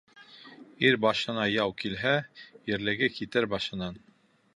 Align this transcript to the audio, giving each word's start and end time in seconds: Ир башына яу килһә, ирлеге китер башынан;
Ир 0.87 0.95
башына 1.03 1.43
яу 1.55 1.75
килһә, 1.81 2.13
ирлеге 2.73 3.11
китер 3.19 3.49
башынан; 3.53 4.01